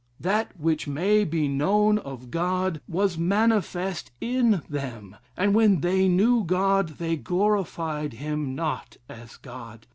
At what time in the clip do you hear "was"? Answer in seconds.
2.87-3.19